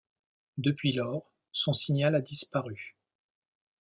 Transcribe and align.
Depuis 0.57 0.93
lors, 0.93 1.31
son 1.51 1.73
signal 1.73 2.15
a 2.15 2.21
disparu. 2.21 2.97